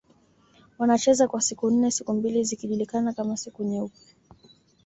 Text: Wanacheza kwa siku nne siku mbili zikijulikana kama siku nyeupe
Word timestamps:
Wanacheza 0.79 1.27
kwa 1.27 1.41
siku 1.41 1.71
nne 1.71 1.91
siku 1.91 2.13
mbili 2.13 2.43
zikijulikana 2.43 3.13
kama 3.13 3.37
siku 3.37 3.63
nyeupe 3.63 4.01